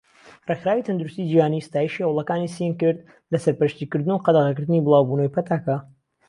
ڕێخراوی 0.47 0.85
تەندروستی 0.87 1.29
جیهانی 1.31 1.65
ستایشی 1.67 2.05
هەوڵەکانی 2.05 2.53
سین 2.55 2.73
کرد 2.81 2.99
لە 3.31 3.37
سەرپەرشتی 3.43 3.89
کردن 3.91 4.11
و 4.13 4.23
قەدەغەکردنی 4.25 4.83
بڵاوبوونەوەی 4.85 5.33
پەتاکە. 5.35 5.77